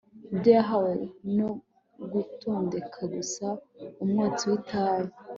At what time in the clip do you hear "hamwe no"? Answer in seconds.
0.69-1.49